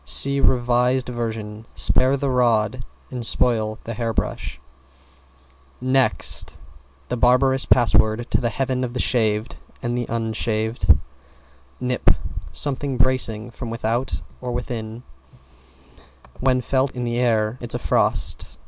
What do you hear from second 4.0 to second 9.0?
brush!" "=NEXT=" The barberous password to the heaven of the